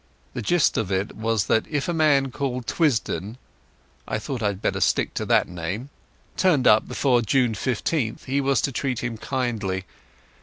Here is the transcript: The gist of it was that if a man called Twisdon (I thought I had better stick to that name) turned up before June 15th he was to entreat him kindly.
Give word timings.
The 0.33 0.41
gist 0.41 0.77
of 0.79 0.91
it 0.91 1.15
was 1.15 1.45
that 1.45 1.67
if 1.67 1.87
a 1.87 1.93
man 1.93 2.31
called 2.31 2.65
Twisdon 2.65 3.37
(I 4.07 4.17
thought 4.17 4.41
I 4.41 4.47
had 4.47 4.59
better 4.59 4.79
stick 4.81 5.13
to 5.13 5.27
that 5.27 5.47
name) 5.47 5.91
turned 6.37 6.65
up 6.65 6.87
before 6.87 7.21
June 7.21 7.53
15th 7.53 8.23
he 8.23 8.41
was 8.41 8.61
to 8.61 8.71
entreat 8.71 9.03
him 9.03 9.19
kindly. 9.19 9.85